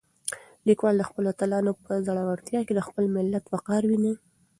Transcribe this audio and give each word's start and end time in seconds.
لیکوال 0.67 0.95
د 0.99 1.03
خپلو 1.09 1.27
اتلانو 1.33 1.71
په 1.83 1.91
زړورتیا 2.07 2.59
کې 2.67 2.73
د 2.75 2.81
خپل 2.87 3.03
ملت 3.15 3.45
وقار 3.53 3.81
وینه. 3.89 4.13